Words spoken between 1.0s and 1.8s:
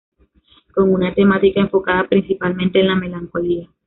temática